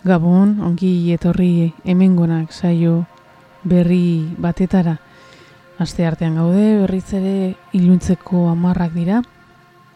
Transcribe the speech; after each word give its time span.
Gabon, 0.00 0.60
ongi 0.64 1.12
etorri 1.12 1.74
hemengonak 1.84 2.54
saio 2.56 3.04
berri 3.68 4.32
batetara. 4.40 4.96
Aste 5.76 6.06
artean 6.08 6.38
gaude, 6.40 6.78
berriz 6.80 7.12
ere 7.16 7.54
iluntzeko 7.76 8.46
amarrak 8.48 8.94
dira, 8.96 9.20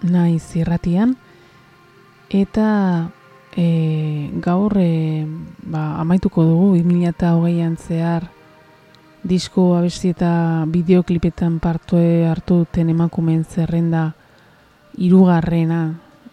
naiz 0.04 0.45
irratian, 0.61 1.14
eta 2.29 2.68
e, 3.57 4.30
gaur 4.45 4.77
e, 4.77 5.25
ba, 5.62 6.00
amaituko 6.03 6.45
dugu 6.45 6.75
2008an 6.77 7.77
zehar 7.79 8.29
disko 9.25 9.71
abesti 9.79 10.11
eta 10.12 10.64
bideoklipetan 10.68 11.61
partue 11.64 12.27
hartu 12.29 12.61
duten 12.64 12.93
emakumen 12.93 13.44
zerrenda 13.44 14.11
irugarrena 15.00 15.80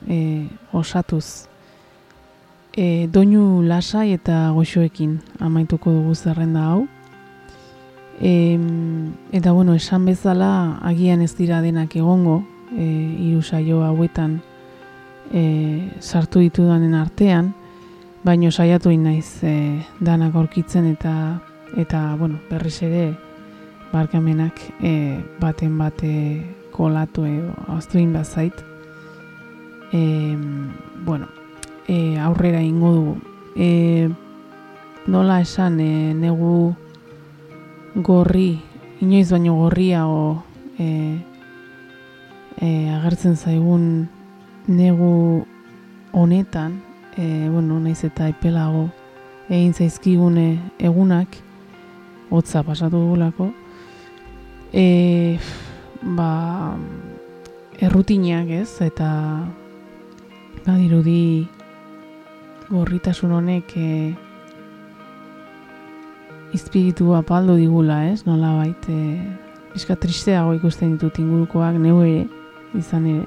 e, 0.08 0.48
osatuz 0.76 1.51
e, 2.74 3.08
doinu 3.12 3.62
lasai 3.64 4.14
eta 4.14 4.52
goxoekin 4.56 5.20
amaituko 5.40 5.92
dugu 5.92 6.16
zerrenda 6.16 6.66
hau. 6.72 6.88
E, 8.22 8.60
eta 9.32 9.52
bueno, 9.52 9.74
esan 9.76 10.06
bezala 10.06 10.80
agian 10.84 11.22
ez 11.22 11.36
dira 11.36 11.62
denak 11.62 11.96
egongo, 11.96 12.44
e, 12.78 12.86
iru 13.32 13.42
saio 13.42 13.82
hauetan 13.84 14.42
e, 15.34 15.90
sartu 16.00 16.40
ditudanen 16.40 16.94
artean, 16.96 17.54
baino 18.24 18.52
saiatu 18.52 18.92
naiz 18.98 19.44
e, 19.44 19.82
danak 20.00 20.36
aurkitzen 20.36 20.86
eta 20.92 21.42
eta 21.78 22.16
bueno, 22.20 22.40
berriz 22.50 22.82
ere 22.84 23.16
barkamenak 23.92 24.60
e, 24.84 25.20
baten 25.40 25.78
bate 25.78 26.14
kolatu 26.72 27.26
edo 27.26 27.54
aztuin 27.68 28.14
bazait. 28.14 28.54
E, 29.92 30.38
bueno, 31.04 31.28
e, 31.92 32.18
aurrera 32.18 32.62
ingo 32.64 32.92
dugu. 32.96 33.16
E, 33.56 34.10
nola 35.08 35.42
esan 35.44 35.80
e, 35.84 36.14
negu 36.16 36.72
gorri, 37.96 38.62
inoiz 39.04 39.28
baino 39.32 39.58
gorria 39.60 40.08
o 40.08 40.40
e, 40.80 41.20
e, 42.64 42.90
agertzen 42.96 43.36
zaigun 43.36 44.08
negu 44.72 45.44
honetan, 46.16 46.80
e, 47.18 47.50
bueno, 47.52 47.82
naiz 47.84 48.06
eta 48.08 48.32
epelago 48.32 48.88
egin 49.52 49.74
zaizkigune 49.76 50.62
egunak, 50.80 51.42
hotza 52.32 52.64
pasatu 52.64 53.04
dugulako, 53.04 53.52
e, 54.72 55.36
ba, 56.16 56.32
errutinak 57.84 58.48
ez, 58.62 58.70
eta 58.80 59.10
badirudi 60.64 61.50
gorritasun 62.72 63.32
honek 63.36 63.74
e, 63.76 63.88
izpiritu 66.56 67.14
apaldo 67.16 67.56
digula, 67.60 68.06
ez? 68.08 68.24
Nola 68.26 68.54
bait, 68.56 68.88
e, 68.88 69.20
bizka 69.74 69.98
tristeago 70.00 70.56
ikusten 70.56 70.96
ditut 70.96 71.20
ingurukoak 71.20 71.78
neu 71.80 72.02
ere, 72.06 72.26
izan 72.80 73.08
ere. 73.12 73.26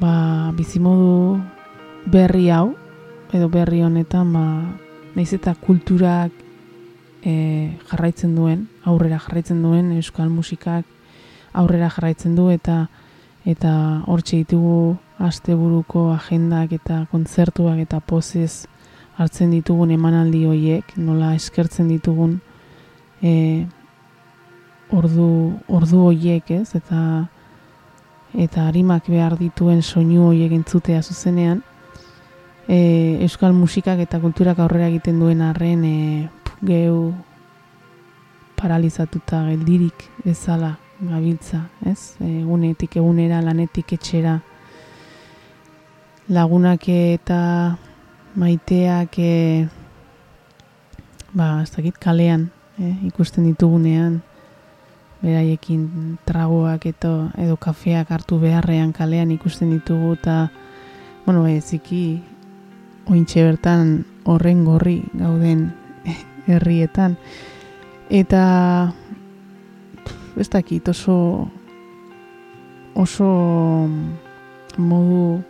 Ba, 0.00 0.14
bizimodu 0.58 1.38
berri 2.10 2.48
hau, 2.50 2.74
edo 3.34 3.48
berri 3.50 3.84
honetan, 3.86 4.34
ba, 4.34 4.44
nahiz 5.14 5.30
eta 5.38 5.54
kulturak 5.54 6.34
e, 7.22 7.70
jarraitzen 7.90 8.34
duen, 8.34 8.66
aurrera 8.82 9.22
jarraitzen 9.22 9.62
duen, 9.62 9.94
euskal 9.94 10.28
musikak 10.28 10.84
aurrera 11.54 11.88
jarraitzen 11.94 12.34
du, 12.34 12.50
eta 12.50 12.86
eta 13.44 13.70
hortxe 14.08 14.38
ditugu 14.40 14.96
asteburuko 15.18 16.10
agendak 16.12 16.72
eta 16.72 17.04
kontzertuak 17.10 17.78
eta 17.84 18.00
pozez 18.00 18.66
hartzen 19.16 19.52
ditugun 19.54 19.92
emanaldi 19.94 20.44
hoiek, 20.48 20.96
nola 20.96 21.34
eskertzen 21.38 21.88
ditugun 21.88 22.40
e, 23.22 23.66
ordu, 24.90 25.28
ordu 25.68 26.02
hoiek, 26.08 26.50
ez? 26.50 26.74
Eta 26.74 27.00
eta 28.34 28.64
harimak 28.66 29.06
behar 29.06 29.36
dituen 29.38 29.82
soinu 29.82 30.24
hoiek 30.32 30.52
entzutea 30.56 31.02
zuzenean, 31.02 31.60
e, 32.66 33.20
euskal 33.22 33.54
musikak 33.54 34.00
eta 34.02 34.18
kulturak 34.18 34.58
aurrera 34.58 34.88
egiten 34.90 35.20
duen 35.22 35.44
arren 35.46 35.84
e, 35.86 35.98
geu 36.66 37.12
paralizatuta 38.58 39.44
geldirik 39.50 40.08
ezala 40.26 40.74
gabiltza, 40.98 41.68
ez? 41.86 42.16
Egunetik 42.24 42.96
egunera, 42.96 43.42
lanetik 43.44 43.92
etxera, 43.94 44.38
lagunak 46.28 46.88
eta 46.88 47.76
maiteak 48.34 49.18
e, 49.18 49.68
ba, 51.34 51.62
ez 51.62 51.70
dakit 51.74 51.98
kalean 52.00 52.48
e, 52.78 52.94
ikusten 53.08 53.44
ditugunean 53.44 54.22
beraiekin 55.24 56.18
tragoak 56.26 56.86
eto, 56.86 57.30
edo 57.40 57.56
kafeak 57.56 58.10
hartu 58.10 58.38
beharrean 58.40 58.92
kalean 58.92 59.30
ikusten 59.32 59.70
ditugu 59.72 60.14
eta 60.18 60.48
bueno, 61.24 61.46
eziki 61.48 62.22
ointxe 63.08 63.44
bertan 63.44 64.04
horren 64.24 64.64
gorri 64.64 65.02
gauden 65.16 65.72
herrietan. 66.48 67.16
Eta 68.12 68.92
ez 70.36 70.48
dakit 70.52 70.88
oso 70.88 71.48
oso 72.94 73.28
modu 74.76 75.42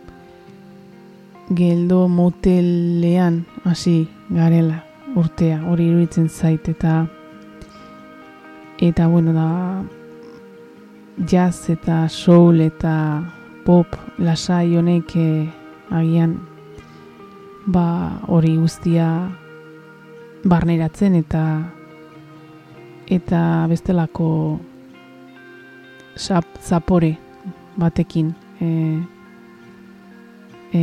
geldo 1.53 2.07
motelean 2.07 3.45
hasi 3.63 4.07
garela 4.29 4.83
urtea. 5.15 5.61
Hori 5.69 5.87
iruditzen 5.89 6.29
zait 6.29 6.69
eta 6.69 7.05
eta 8.79 9.07
bueno 9.07 9.33
da 9.33 9.83
jazz 11.27 11.69
eta 11.69 12.09
soul 12.09 12.61
eta 12.61 13.23
pop 13.65 13.87
lasai 14.17 14.75
honek 14.75 15.15
eh, 15.15 15.47
agian 15.91 16.35
ba 17.65 18.19
hori 18.27 18.55
guztia 18.57 19.29
barneratzen 20.43 21.15
eta 21.15 21.43
eta 23.07 23.65
bestelako 23.69 24.59
sap, 26.15 26.45
zapore 26.61 27.17
batekin 27.77 28.35
eh, 28.59 29.14
e, 30.75 30.81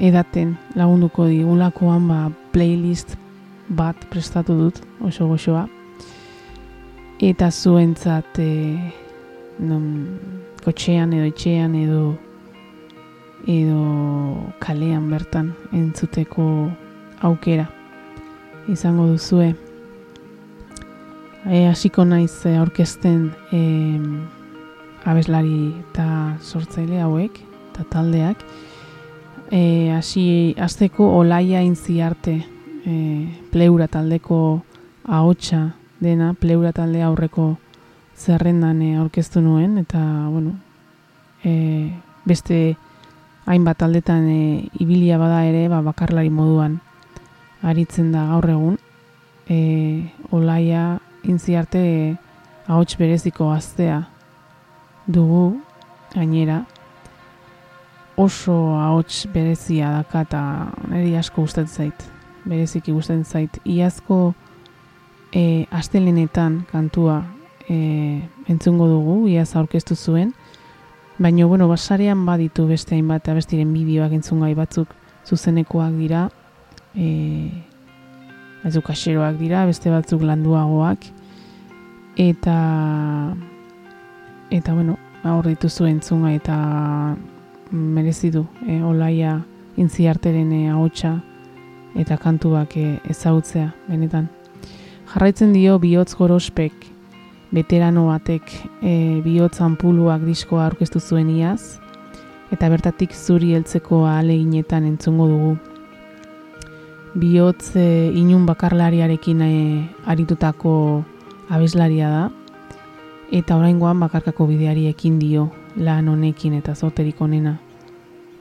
edaten 0.00 0.56
lagunduko 0.78 1.28
digulakoan 1.30 2.08
ba, 2.08 2.20
playlist 2.52 3.16
bat 3.68 3.96
prestatu 4.10 4.56
dut 4.58 4.80
oso 5.04 5.28
goxoa 5.28 5.66
eta 7.22 7.50
zuentzat 7.50 8.40
e, 8.42 8.50
non, 9.60 9.84
kotxean 10.64 11.12
edo 11.14 11.28
etxean 11.30 11.76
edo 11.78 12.02
edo 13.46 13.80
kalean 14.58 15.10
bertan 15.12 15.52
entzuteko 15.76 16.44
aukera 17.20 17.66
izango 18.72 19.06
duzue. 19.06 19.52
E, 21.44 21.66
hasiko 21.68 22.06
naiz 22.08 22.32
aurkezten 22.48 23.26
e, 23.52 23.60
abeslari 25.04 25.74
eta 25.82 26.06
sortzaile 26.40 27.02
hauek 27.04 27.42
eta 27.72 27.84
taldeak 27.92 28.40
e, 29.50 29.90
hasi 29.92 30.54
azteko 30.58 31.10
olaia 31.18 31.62
intzi 31.62 32.00
arte 32.00 32.44
e, 32.86 33.28
pleura 33.50 33.88
taldeko 33.88 34.62
ahotsa 35.04 35.74
dena 36.00 36.34
pleura 36.34 36.72
talde 36.72 37.02
aurreko 37.02 37.56
zerrendan 38.16 38.82
e, 38.82 38.96
aurkeztu 38.96 39.40
nuen 39.40 39.78
eta 39.78 40.00
bueno 40.30 40.54
e, 41.44 41.92
beste 42.24 42.76
hainbat 43.46 43.78
taldetan 43.78 44.28
e, 44.28 44.68
ibilia 44.80 45.18
bada 45.18 45.44
ere 45.44 45.68
ba, 45.68 45.82
bakarlari 45.82 46.30
moduan 46.30 46.80
aritzen 47.62 48.12
da 48.12 48.26
gaur 48.28 48.48
egun. 48.50 48.78
E, 49.48 49.58
olaia 50.32 51.00
intzi 51.24 51.56
arte 51.56 51.80
e, 51.80 52.16
ahots 52.66 52.96
bereziko 52.96 53.50
gaztea 53.52 54.06
dugu 55.06 55.60
gainera 56.14 56.62
oso 58.16 58.76
ahots 58.78 59.26
berezia 59.32 59.90
daka 59.90 60.22
eta 60.26 60.40
niri 60.88 61.16
asko 61.18 61.42
gustatzen 61.42 61.90
zait. 61.90 62.04
Bereziki 62.44 62.92
gustatzen 62.92 63.24
zait. 63.24 63.58
Iazko 63.64 64.34
e, 65.32 65.66
astelenetan 65.70 66.62
kantua 66.70 67.22
e, 67.68 68.22
entzungo 68.48 68.88
dugu, 68.88 69.26
iaz 69.28 69.54
aurkeztu 69.56 69.96
zuen. 69.96 70.32
Baina, 71.18 71.46
bueno, 71.46 71.68
basarean 71.68 72.24
baditu 72.26 72.66
beste 72.66 72.96
hainbat 72.96 73.28
abestiren 73.30 73.72
bideoak 73.74 74.14
entzungai 74.18 74.54
batzuk 74.54 74.94
zuzenekoak 75.26 75.94
dira. 75.98 76.28
E, 76.94 77.50
batzuk 78.64 78.90
aseroak 78.90 79.38
dira, 79.38 79.66
beste 79.66 79.90
batzuk 79.90 80.22
landuagoak. 80.22 81.06
Eta, 82.16 82.56
eta 84.54 84.74
bueno, 84.74 84.98
hor 85.24 85.46
dituzu 85.50 85.88
entzunga 85.88 86.30
eta 86.34 86.58
merezi 87.74 88.30
du 88.30 88.46
e, 88.66 88.80
olaia 88.82 89.40
intziarteren 89.76 90.52
e, 90.52 90.68
ahotsa 90.70 91.18
eta 91.98 92.16
kantuak 92.18 92.76
e, 92.76 92.98
ezagutzea, 93.10 93.72
benetan. 93.88 94.28
Jarraitzen 95.12 95.52
dio 95.54 95.78
bihotz 95.78 96.14
gorospek, 96.18 96.72
veterano 97.54 98.08
batek 98.08 98.50
e, 98.82 99.20
bihotz 99.24 99.60
anpuluak 99.62 100.24
diskoa 100.26 100.68
aurkeztu 100.68 101.00
zuen 101.00 101.30
iaz, 101.30 101.78
eta 102.54 102.70
bertatik 102.70 103.14
zuri 103.14 103.54
heltzeko 103.54 104.04
ahaleginetan 104.06 104.86
entzungo 104.86 105.28
dugu. 105.30 105.56
Bihotz 107.18 107.74
e, 107.78 108.10
inun 108.14 108.46
bakarlariarekin 108.46 109.42
e, 109.42 109.52
aritutako 110.06 110.72
abeslaria 111.50 112.10
da, 112.10 112.24
eta 113.34 113.58
oraingoan 113.58 114.02
bakarkako 114.02 114.46
bideari 114.50 114.88
ekin 114.90 115.18
dio 115.18 115.50
lan 115.76 116.08
honekin 116.08 116.54
eta 116.58 116.74
zoterik 116.74 117.20
onena. 117.22 117.58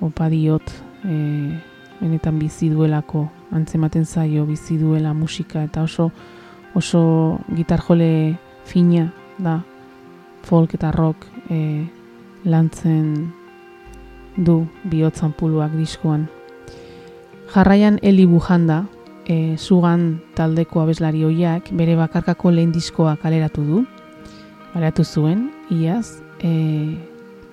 Opa 0.01 0.29
diot, 0.29 0.63
e, 1.05 1.15
benetan 1.99 2.39
bizi 2.39 2.69
duelako, 2.69 3.27
antzematen 3.51 4.05
zaio 4.05 4.45
bizi 4.45 4.77
duela 4.77 5.13
musika 5.13 5.63
eta 5.63 5.83
oso 5.83 6.11
oso 6.73 7.39
gitarjole 7.55 8.37
fina 8.65 9.11
da. 9.37 9.61
Folk 10.43 10.73
eta 10.75 10.91
rock 10.91 11.27
e, 11.49 11.85
lantzen 12.43 13.31
du 14.35 14.65
bihotzan 14.83 15.31
puluak 15.37 15.71
diskoan. 15.77 16.27
Jarraian 17.53 17.99
Eli 18.01 18.25
Bujanda, 18.25 18.83
e, 19.25 19.55
sugan 19.57 20.19
taldeko 20.35 20.81
abeslari 20.81 21.23
hoiak, 21.23 21.69
bere 21.71 21.95
bakarkako 21.95 22.51
lehen 22.51 22.73
diskoa 22.73 23.15
kaleratu 23.21 23.63
du, 23.63 23.83
kaleratu 24.73 25.05
zuen, 25.05 25.51
iaz, 25.69 26.19
e, 26.41 26.97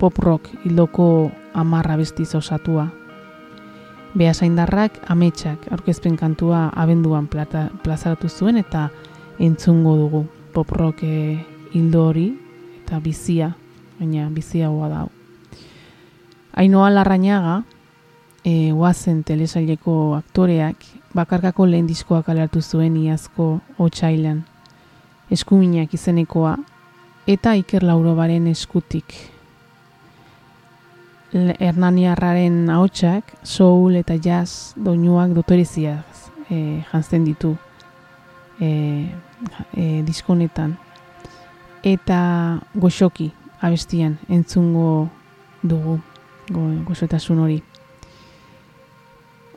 pop 0.01 0.17
rock 0.19 0.49
hildoko 0.65 1.31
amarra 1.53 1.97
bestiz 1.97 2.35
osatua. 2.35 2.89
Beasaindarrak 4.17 4.99
ametsak 5.07 5.71
aurkezpen 5.71 6.17
kantua 6.17 6.69
abenduan 6.75 7.27
plata, 7.27 7.69
plazaratu 7.83 8.29
zuen 8.29 8.57
eta 8.57 8.89
entzungo 9.39 9.95
dugu 9.95 10.25
pop 10.53 10.71
rock 10.71 11.03
hildo 11.73 12.05
hori 12.09 12.27
eta 12.83 12.99
bizia, 12.99 13.53
baina 13.99 14.29
bizia 14.29 14.69
hoa 14.69 14.89
da. 14.89 15.05
Ainoa 16.53 16.89
Larrañaga, 16.91 17.63
e, 18.43 18.73
oazen 18.73 19.23
telesaileko 19.23 20.15
aktoreak, 20.17 20.83
bakarkako 21.15 21.65
lehen 21.65 21.87
diskoak 21.87 22.29
alertu 22.29 22.61
zuen 22.61 22.97
iazko 22.97 23.61
otxailan. 23.79 24.43
Eskuminak 25.31 25.93
izenekoa, 25.95 26.57
eta 27.27 27.55
Iker 27.55 27.85
Laurobaren 27.87 28.47
eskutik. 28.51 29.15
Hernaniarraren 31.31 32.69
ahotsak 32.69 33.35
soul 33.47 33.95
eta 33.95 34.17
jazz 34.19 34.73
doinuak 34.75 35.31
dotoreziaz 35.31 36.27
e, 36.49 36.83
jantzen 36.91 37.23
ditu 37.23 37.55
e, 38.59 39.07
e, 39.73 40.01
diskonetan. 40.03 40.75
Eta 41.83 42.59
goxoki 42.75 43.31
abestian 43.61 44.17
entzungo 44.29 45.09
dugu 45.63 45.99
go, 46.51 46.67
gozotasun 46.87 47.39
hori. 47.39 47.61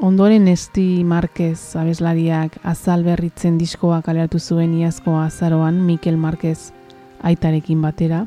Ondoren 0.04 0.48
Esti 0.50 1.04
Marquez 1.06 1.76
abeslariak 1.78 2.58
azal 2.66 3.04
berritzen 3.06 3.58
diskoa 3.58 4.00
kaleratu 4.02 4.38
zuen 4.38 4.74
iazko 4.78 5.18
azaroan 5.20 5.82
Mikel 5.86 6.16
Marquez 6.16 6.72
aitarekin 7.22 7.82
batera. 7.82 8.24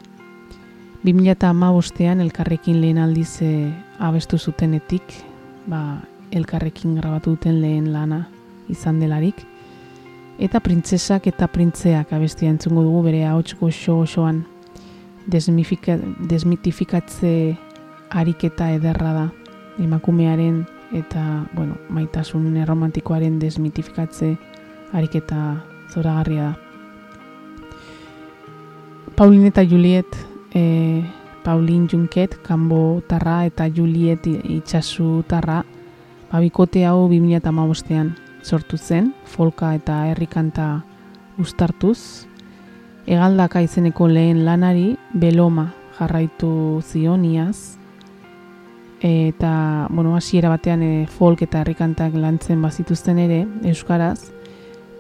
2008an 1.06 2.22
elkarrekin 2.22 2.82
lehen 2.82 2.98
aldiz 2.98 3.42
e, 3.42 3.74
abestu 4.00 4.38
zutenetik, 4.38 5.04
ba, 5.70 6.02
elkarrekin 6.32 6.96
grabatu 6.98 7.30
duten 7.36 7.62
lehen 7.62 7.94
lana 7.94 8.28
izan 8.70 9.00
delarik. 9.00 9.36
Eta 10.38 10.60
printzesak 10.62 11.28
eta 11.28 11.48
printzeak 11.50 12.14
abestia 12.14 12.50
entzungo 12.50 12.84
dugu 12.86 13.04
bere 13.08 13.26
ahots 13.26 13.56
goxo 13.58 14.00
osoan 14.04 14.46
desmitifikatze 15.28 17.58
ariketa 18.10 18.72
ederra 18.72 19.14
da 19.14 19.32
emakumearen 19.82 20.66
eta 20.96 21.44
bueno, 21.54 21.76
maitasun 21.90 22.58
erromantikoaren 22.58 23.40
desmitifikatze 23.40 24.38
ariketa 24.94 25.64
zoragarria 25.92 26.44
da. 26.44 26.56
Pauline 29.18 29.48
eta 29.50 29.64
Juliet, 29.66 30.06
e, 30.54 31.04
Pauline 31.44 31.88
Junket, 31.88 32.42
Kambo 32.42 33.02
Tarra 33.08 33.46
eta 33.46 33.68
Juliet 33.68 34.28
Itxasu 34.28 35.24
Tarra, 35.28 35.64
babikote 36.32 36.86
hau 36.86 37.08
2008an 37.08 38.14
sortu 38.44 38.78
zen, 38.78 39.14
folka 39.26 39.74
eta 39.76 40.06
herrikanta 40.12 40.84
ustartuz, 41.40 42.28
egaldaka 43.08 43.62
izeneko 43.62 44.08
lehen 44.08 44.46
lanari 44.46 44.98
beloma 45.14 45.74
jarraitu 45.98 46.82
zioniaz, 46.84 47.78
eta 49.02 49.88
bueno, 49.90 50.16
hasiera 50.16 50.50
batean 50.50 50.82
e, 50.82 51.08
folk 51.08 51.42
eta 51.46 51.62
herrikantak 51.62 52.16
lantzen 52.18 52.62
bazituzten 52.62 53.20
ere 53.22 53.46
euskaraz 53.64 54.32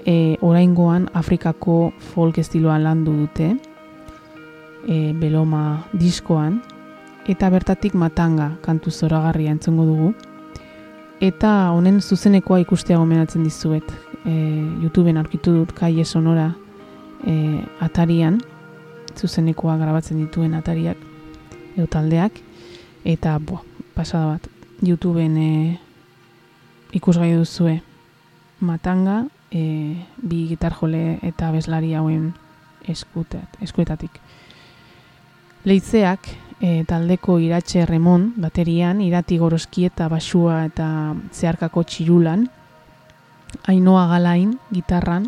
e, 0.06 0.38
oraingoan 0.42 1.10
Afrikako 1.14 1.92
folk 2.14 2.38
estiloa 2.38 2.78
landu 2.80 3.16
dute 3.24 3.56
e, 4.88 5.13
Beloma 5.13 5.86
diskoan 5.94 6.62
eta 7.28 7.50
bertatik 7.51 7.94
matanga 7.94 8.56
kantu 8.63 8.92
zoragarria 8.92 9.51
entzungo 9.51 9.86
dugu. 9.86 10.13
Eta 11.19 11.72
honen 11.75 12.00
zuzenekoa 12.01 12.62
ikustea 12.63 12.98
gomenatzen 12.98 13.44
dizuet. 13.44 13.88
E, 14.24 14.34
YouTubeen 14.84 15.18
aurkitu 15.18 15.54
dut 15.60 15.74
kaie 15.75 16.06
sonora 16.06 16.54
e, 17.25 17.63
atarian. 17.84 18.39
Zuzenekoa 19.18 19.78
grabatzen 19.81 20.22
dituen 20.22 20.54
atariak 20.56 20.98
edo 21.75 21.88
taldeak. 21.92 22.39
Eta 23.04 23.38
bo, 23.39 23.62
pasada 23.95 24.38
bat. 24.38 24.48
YouTubeen 24.86 25.38
e, 25.42 25.51
ikusgai 26.95 27.34
duzue 27.36 27.81
matanga 28.60 29.25
e, 29.51 30.06
bi 30.18 30.48
gitar 30.48 30.74
jole 30.74 31.19
eta 31.25 31.51
bezlari 31.51 31.94
hauen 31.94 32.31
eskutet, 32.88 33.57
eskuetatik. 33.62 34.22
Leitzeak 35.68 36.30
e, 36.62 36.86
taldeko 36.88 37.38
iratxe 37.44 37.82
remon 37.86 38.30
baterian, 38.39 39.01
irati 39.03 39.36
goroski 39.41 39.84
eta 39.89 40.08
basua 40.08 40.62
eta 40.70 40.88
zeharkako 41.36 41.84
txirulan, 41.84 42.46
ainoa 43.68 44.06
galain 44.08 44.53
gitarran, 44.72 45.25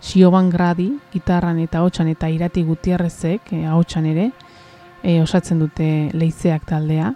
sioban 0.00 0.50
gradi 0.50 0.92
gitarran 1.10 1.58
eta 1.58 1.82
hotxan 1.82 2.12
eta 2.12 2.30
irati 2.30 2.62
gutierrezek 2.68 3.50
e, 3.56 3.64
hotxan 3.66 4.06
ere, 4.12 4.28
e, 5.02 5.16
osatzen 5.24 5.58
dute 5.58 5.88
leitzeak 6.14 6.68
taldea. 6.70 7.10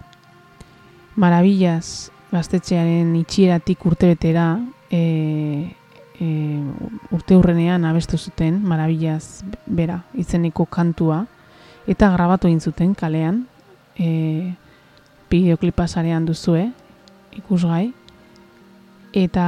Marabillas 1.15 2.11
gaztetxearen 2.33 3.15
itxieratik 3.21 3.85
urte 3.87 4.09
betera 4.11 4.49
e, 4.91 5.71
e, 6.19 6.27
urte 7.15 7.39
hurrenean 7.39 7.87
abestu 7.87 8.19
zuten 8.19 8.59
Marabillas 8.67 9.45
bera 9.65 10.01
izeneko 10.19 10.67
kantua 10.67 11.23
eta 11.87 12.11
grabatu 12.13 12.47
egin 12.47 12.61
zuten 12.61 12.95
kalean. 12.95 13.45
E, 13.99 14.53
bideoklipa 15.29 15.87
sarean 15.87 16.25
duzue 16.25 16.69
ikusgai. 17.37 17.93
Eta 19.15 19.45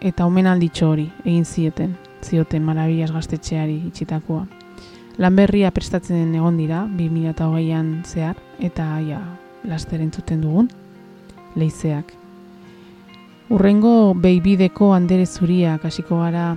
eta 0.00 0.26
omenalditxo 0.26 0.90
hori 0.90 1.06
egin 1.24 1.44
zieten 1.44 1.96
zioten 2.26 2.64
Marabillas 2.66 3.12
gaztetxeari 3.14 3.76
itxitakoa. 3.86 4.46
Lanberria 5.18 5.70
prestatzen 5.72 6.34
egon 6.34 6.58
dira 6.60 6.82
2008an 6.98 7.92
zehar 8.04 8.36
eta 8.60 8.88
ja 9.06 9.20
laster 9.64 10.02
entzuten 10.02 10.42
dugun 10.42 10.68
leizeak. 11.56 12.12
Urrengo 13.48 14.14
beibideko 14.18 14.90
handere 14.92 15.26
zuriak 15.26 15.84
hasiko 15.86 16.18
gara 16.20 16.56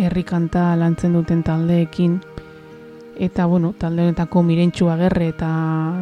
herrikanta 0.00 0.72
lantzen 0.80 1.12
duten 1.14 1.42
taldeekin 1.46 2.18
eta 3.18 3.46
bueno, 3.46 3.74
talde 3.78 4.02
honetako 4.02 4.42
Mirentxu 4.42 4.88
Agerre 4.88 5.28
eta 5.28 5.48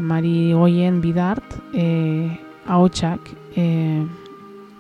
Mari 0.00 0.52
Goien 0.52 1.00
Bidart 1.00 1.44
eh 1.74 2.38
ahotsak 2.66 3.20
eh 3.56 4.04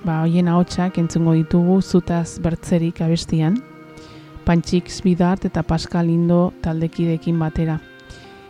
ba 0.04 0.22
hoien 0.22 0.48
ahotsak 0.48 0.98
entzungo 0.98 1.32
ditugu 1.32 1.80
zutaz 1.82 2.40
bertzerik 2.40 3.00
abestian. 3.00 3.62
Pantxix 4.44 5.02
Bidart 5.02 5.44
eta 5.44 5.62
Pascal 5.62 6.10
Indo 6.10 6.52
taldekidekin 6.60 7.38
batera. 7.38 7.80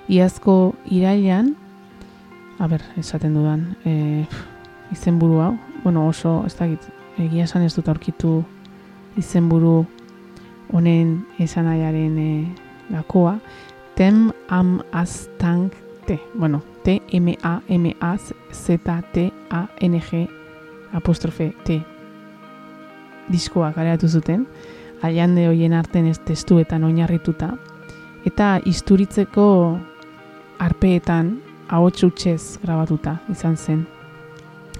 Iazko 0.08 0.74
irailan, 0.90 1.56
a 2.58 2.66
ber, 2.66 2.82
esaten 2.96 3.34
dudan, 3.34 3.76
eh 3.84 4.26
izenburu 4.92 5.40
hau, 5.40 5.58
bueno, 5.84 6.06
oso, 6.08 6.44
ez 6.46 6.54
da 6.56 6.66
egia 7.18 7.44
esan 7.44 7.62
ez 7.62 7.74
dut 7.74 7.88
aurkitu 7.88 8.42
izenburu 9.16 9.84
honen 10.72 11.22
esanaiaren 11.42 12.18
e, 12.18 12.30
gakoa, 12.92 13.38
tem 13.94 14.32
am 14.48 14.82
az 14.90 15.28
tank 15.38 15.72
te, 16.06 16.18
bueno, 16.34 16.62
t 16.82 17.00
m 17.12 17.28
a 17.42 17.60
m 17.68 17.94
a 18.00 18.16
z 18.16 18.32
t 19.12 19.32
a 19.50 19.68
n 19.80 19.98
g 19.98 20.28
apostrofe 20.92 21.52
t. 21.64 21.80
diskoa 23.28 23.72
kareatu 23.72 24.08
zuten, 24.08 24.46
aiande 25.02 25.46
hoien 25.46 25.72
arten 25.72 26.06
ez 26.06 26.18
testuetan 26.18 26.84
oinarrituta, 26.84 27.56
eta 28.24 28.60
isturitzeko 28.64 29.78
arpeetan 30.58 31.38
ahots 31.68 32.02
utxez 32.04 32.58
grabatuta 32.62 33.16
izan 33.30 33.56
zen. 33.56 33.86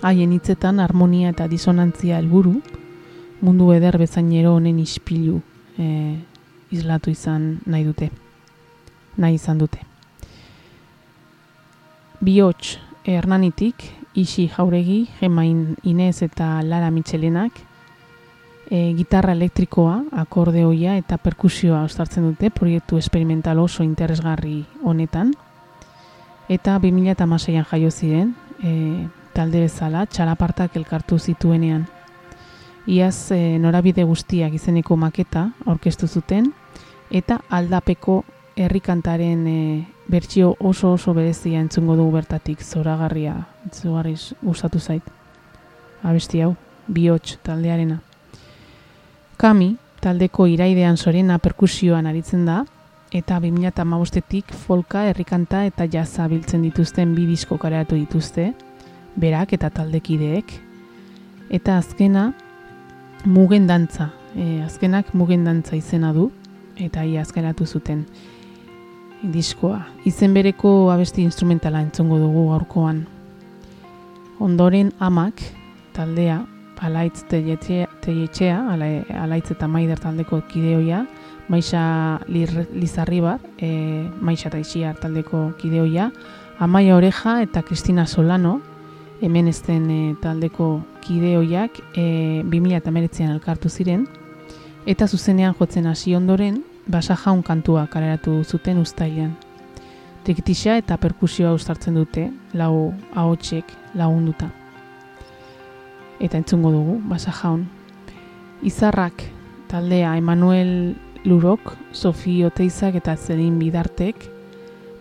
Haien 0.02 0.33
hitzetan 0.33 0.81
harmonia 0.81 1.31
eta 1.31 1.47
disonantzia 1.49 2.19
helburu 2.19 2.61
mundu 3.40 3.73
eder 3.73 3.99
bezainero 3.99 4.54
honen 4.57 4.78
ispilu 4.78 5.40
e, 5.78 5.87
islatu 6.71 7.11
izan 7.11 7.57
nahi 7.66 7.85
dute. 7.85 8.11
Nahi 9.16 9.35
izan 9.35 9.59
dute. 9.59 9.83
Biots 12.21 12.78
Hernanitik, 13.04 13.83
Isi 14.14 14.49
Jauregi, 14.49 15.09
Gemain 15.21 15.76
Inez 15.83 16.23
eta 16.23 16.62
Lara 16.62 16.90
Michelenak, 16.90 17.52
e, 18.71 18.92
gitarra 18.97 19.33
elektrikoa, 19.37 20.02
akordeoia 20.23 20.97
eta 21.00 21.19
perkusioa 21.19 21.83
ostartzen 21.85 22.25
dute 22.31 22.50
proiektu 22.50 22.97
esperimental 22.97 23.59
oso 23.59 23.85
interesgarri 23.85 24.64
honetan. 24.83 25.35
Eta 26.49 26.78
2006an 26.81 27.66
jaio 27.71 27.90
ziren, 27.90 28.35
e, 28.62 29.09
talde 29.35 29.64
bezala, 29.66 30.07
txalapartak 30.07 30.76
elkartu 30.76 31.19
zituenean. 31.19 31.87
Iaz 32.87 33.31
e, 33.33 33.59
norabide 33.59 34.04
guztiak 34.04 34.54
izeneko 34.54 34.97
maketa 34.97 35.50
aurkeztu 35.66 36.09
zuten, 36.09 36.52
eta 37.11 37.40
aldapeko 37.50 38.23
herrikantaren 38.56 39.47
e, 39.47 39.87
bertsio 40.09 40.56
oso 40.61 40.92
oso 40.92 41.14
berezia 41.14 41.61
entzungo 41.61 41.97
dugu 41.97 42.12
bertatik, 42.18 42.62
zoragarria, 42.62 43.47
zugarriz 43.73 44.35
gustatu 44.42 44.80
zait. 44.80 45.02
Abesti 46.02 46.42
hau, 46.42 46.54
bihotx 46.88 47.38
taldearena. 47.42 48.00
Kami, 49.37 49.76
taldeko 50.02 50.47
iraidean 50.50 50.97
sorena 50.97 51.38
perkusioan 51.38 52.06
aritzen 52.06 52.44
da, 52.47 52.64
eta 53.12 53.38
2008-etik 53.40 54.52
folka, 54.66 55.06
herrikanta 55.09 55.64
eta 55.68 55.87
jaza 55.87 56.26
biltzen 56.28 56.62
dituzten 56.62 57.14
bi 57.14 57.26
disko 57.26 57.59
kareatu 57.59 57.97
dituzte, 57.97 58.52
berak 59.16 59.52
eta 59.52 59.71
taldekideek. 59.71 60.52
Eta 61.52 61.78
azkena, 61.78 62.32
mugen 63.25 63.66
dantza, 63.66 64.11
e, 64.35 64.62
azkenak 64.64 65.14
mugen 65.14 65.44
dantza 65.44 65.76
izena 65.76 66.12
du, 66.12 66.30
eta 66.76 67.04
ia 67.04 67.21
azkeratu 67.23 67.66
zuten 67.66 68.06
diskoa. 69.23 69.87
Izen 70.05 70.35
bereko 70.35 70.91
abesti 70.93 71.23
instrumentala 71.23 71.83
entzongo 71.83 72.19
dugu 72.19 72.49
gaurkoan. 72.50 73.05
Ondoren 74.43 74.93
amak, 74.99 75.43
taldea, 75.95 76.41
alaitz 76.83 77.23
teietxea, 77.31 78.57
alaitz 79.23 79.50
eta 79.55 79.69
maider 79.71 80.00
taldeko 80.02 80.41
kideoia, 80.50 81.07
Maixa 81.49 82.21
Lizarribar, 82.29 83.41
e, 83.59 84.09
Maixa 84.21 84.49
eta 84.49 84.95
taldeko 85.00 85.52
kideoia, 85.59 86.11
Amaia 86.59 86.97
Oreja 86.97 87.43
eta 87.43 87.62
Kristina 87.62 88.07
Solano, 88.07 88.61
hemen 89.21 89.49
ezten 89.49 89.91
e, 89.91 90.17
taldeko 90.23 90.83
kideoiak, 91.02 91.81
e, 91.95 92.43
2000 92.47 92.76
eta 92.76 92.91
meretzean 92.91 93.33
elkartu 93.33 93.69
ziren, 93.69 94.07
eta 94.87 95.07
zuzenean 95.07 95.55
jotzen 95.55 95.87
hasi 95.87 96.14
ondoren, 96.14 96.62
basa 96.86 97.16
jaun 97.16 97.42
kantua 97.42 97.86
kareratu 97.86 98.42
zuten 98.44 98.78
ustailean. 98.78 99.36
Trikitisa 100.24 100.76
eta 100.78 100.96
perkusioa 100.98 101.52
ustartzen 101.52 101.94
dute, 101.94 102.28
lau 102.54 102.92
ahotsek 103.14 103.72
lagunduta. 103.94 104.48
Eta 106.20 106.38
entzungo 106.38 106.70
dugu, 106.70 107.00
basa 107.08 107.32
jaun. 107.32 107.66
Izarrak 108.62 109.24
taldea 109.68 110.16
Emanuel 110.16 110.94
Lurok, 111.24 111.74
Sofi 111.92 112.44
Oteizak 112.44 112.94
eta 112.98 113.16
Zedin 113.16 113.58
Bidartek 113.58 114.28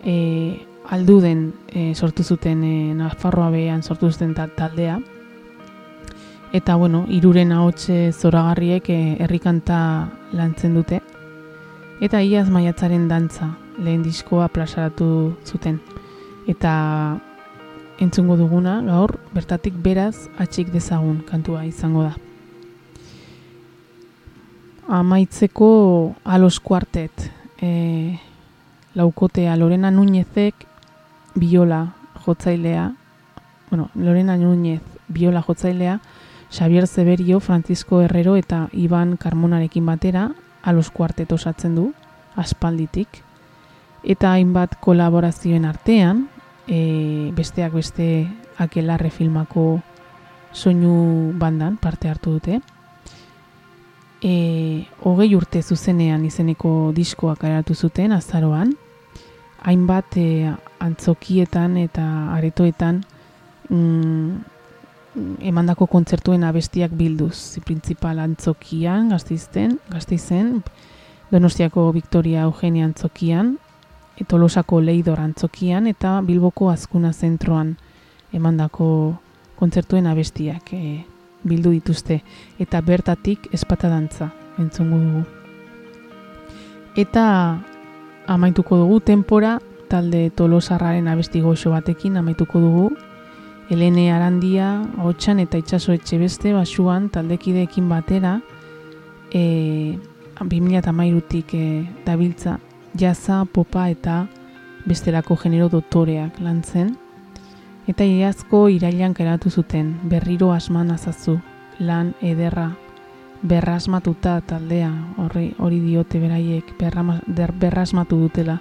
e, 0.04 0.66
alduden 0.90 1.52
e, 1.68 1.94
sortu 1.94 2.24
zuten 2.24 2.64
e, 2.64 2.74
Nafarroa 2.94 3.50
behan 3.50 3.82
sortu 3.82 4.10
zuten 4.10 4.34
taldea. 4.34 4.98
Eta, 6.52 6.74
bueno, 6.76 7.06
iruren 7.08 7.52
ahotse 7.52 8.10
zoragarriek 8.12 8.90
e, 8.90 9.00
herrikanta 9.22 9.78
lantzen 10.32 10.74
dute 10.74 11.00
eta 12.02 12.18
iaz 12.26 12.48
maiatzaren 12.50 13.06
dantza 13.06 13.52
lehen 13.78 14.02
diskoa 14.02 14.48
plazaratu 14.50 15.36
zuten. 15.46 15.78
Eta 16.50 16.72
entzungo 18.02 18.34
duguna 18.36 18.80
gaur 18.82 19.14
bertatik 19.34 19.76
beraz 19.84 20.26
atxik 20.42 20.72
dezagun 20.74 21.22
kantua 21.28 21.62
izango 21.68 22.02
da. 22.08 22.16
Amaitzeko 24.98 25.70
alos 26.24 26.58
kuartet 26.58 27.30
e, 27.62 28.18
laukotea 28.98 29.54
Lorena 29.56 29.92
Nuñezek 29.94 30.66
biola 31.38 31.94
jotzailea, 32.26 32.92
bueno, 33.70 33.90
Lorena 33.94 34.36
Nuñez 34.36 34.82
biola 35.08 35.40
jotzailea, 35.40 36.00
Xavier 36.50 36.86
Zeberio, 36.86 37.38
Francisco 37.40 38.02
Herrero 38.02 38.34
eta 38.36 38.68
Iban 38.72 39.16
Carmonarekin 39.16 39.86
batera 39.86 40.32
alos 40.62 40.90
kuartet 40.90 41.32
osatzen 41.32 41.74
du, 41.74 41.92
aspalditik, 42.36 43.22
eta 44.02 44.32
hainbat 44.36 44.78
kolaborazioen 44.80 45.64
artean, 45.68 46.26
e, 46.66 47.30
besteak 47.34 47.74
beste 47.74 48.06
akelarre 48.62 49.10
filmako 49.10 49.80
soinu 50.52 51.32
bandan 51.38 51.76
parte 51.76 52.08
hartu 52.08 52.36
dute, 52.38 52.60
e, 54.22 54.86
hogei 55.02 55.34
urte 55.34 55.62
zuzenean 55.62 56.24
izeneko 56.24 56.92
diskoak 56.94 57.44
aratu 57.44 57.74
zuten 57.74 58.12
azaroan, 58.12 58.74
hainbat 59.62 60.16
e, 60.18 60.52
antzokietan 60.82 61.76
eta 61.78 62.04
aretoetan 62.36 63.02
mm, 63.68 64.51
emandako 65.14 65.86
kontzertuen 65.86 66.44
abestiak 66.44 66.92
bilduz. 66.96 67.34
Zi 67.34 67.60
principal 67.60 68.18
antzokian, 68.18 69.10
gazteizten, 69.12 69.78
gazteizen, 69.90 70.62
Donostiako 71.32 71.92
Victoria 71.92 72.42
Eugenia 72.42 72.84
antzokian, 72.84 73.54
etolosako 74.20 74.82
Leidor 74.84 75.20
antzokian, 75.20 75.86
eta 75.88 76.20
Bilboko 76.20 76.68
Azkuna 76.70 77.12
zentroan 77.12 77.76
emandako 78.32 78.88
kontzertuen 79.56 80.06
abestiak 80.06 80.74
e, 80.76 81.04
bildu 81.42 81.72
dituzte. 81.72 82.20
Eta 82.60 82.80
bertatik 82.84 83.48
espata 83.52 83.88
dantza, 83.88 84.28
entzungu 84.58 84.98
dugu. 85.00 85.22
Eta 86.96 87.24
amaituko 88.28 88.82
dugu, 88.82 89.00
tempora, 89.00 89.58
talde 89.88 90.28
tolosarraren 90.36 91.08
abesti 91.08 91.40
goxo 91.40 91.72
batekin 91.72 92.16
amaituko 92.20 92.60
dugu, 92.60 92.90
Elene 93.72 94.12
Arandia, 94.12 94.82
Otxan 95.00 95.38
eta 95.40 95.56
Itxaso 95.56 95.94
etxe 95.96 96.18
beste, 96.20 96.50
basuan 96.52 97.06
taldekideekin 97.08 97.86
batera, 97.88 98.34
e, 99.32 99.96
2008-tik 100.36 101.54
e, 101.56 101.68
dabiltza, 102.04 102.58
jaza, 103.00 103.46
popa 103.48 103.86
eta 103.88 104.26
bestelako 104.84 105.38
genero 105.40 105.70
dotoreak 105.72 106.36
lantzen. 106.44 106.98
Eta 107.88 108.04
iazko 108.04 108.66
irailan 108.68 109.14
keratu 109.16 109.48
zuten, 109.48 109.94
berriro 110.04 110.50
asman 110.52 110.90
azazu, 110.92 111.38
lan 111.80 112.12
ederra, 112.20 112.74
berrasmatuta 113.40 114.34
taldea, 114.52 114.90
hori, 115.16 115.46
hori 115.56 115.80
diote 115.80 116.20
beraiek, 116.20 116.74
berrasmatu 116.76 118.20
dutela 118.20 118.58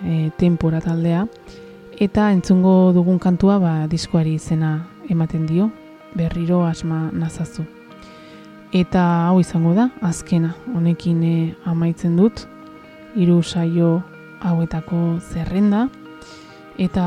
e, 0.00 0.30
tempora 0.40 0.80
taldea 0.80 1.26
eta 2.02 2.32
entzungo 2.34 2.90
dugun 2.90 3.20
kantua 3.22 3.60
ba, 3.62 3.72
diskoari 3.86 4.34
izena 4.34 4.88
ematen 5.08 5.46
dio, 5.46 5.68
berriro 6.18 6.64
asma 6.66 7.12
nazazu. 7.14 7.62
Eta 8.74 9.28
hau 9.28 9.38
izango 9.38 9.76
da, 9.76 9.86
azkena, 10.02 10.56
honekin 10.74 11.22
eh, 11.22 11.54
amaitzen 11.64 12.16
dut, 12.18 12.42
hiru 13.14 13.38
saio 13.42 14.00
hauetako 14.42 15.20
zerrenda, 15.20 15.86
eta 16.74 17.06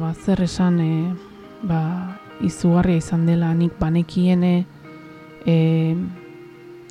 ba, 0.00 0.10
zer 0.14 0.42
esan 0.42 0.80
e, 0.80 0.90
ba, 1.62 2.18
izugarria 2.42 2.98
izan 2.98 3.28
dela 3.30 3.54
nik 3.54 3.78
banekiene 3.78 4.64
e, 5.46 5.56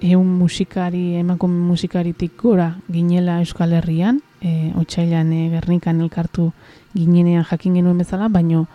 eun 0.01 0.37
musikari, 0.39 1.17
emako 1.19 1.51
musikaritik 1.51 2.39
gora 2.39 2.77
ginela 2.87 3.41
Euskal 3.43 3.75
Herrian, 3.75 4.21
e, 4.39 4.71
otxailan 4.79 5.33
e, 5.33 5.49
gernikan 5.51 5.99
elkartu 5.99 6.53
ginenean 6.93 7.45
jakin 7.47 7.75
genuen 7.79 7.97
bezala, 7.97 8.27
baino 8.29 8.65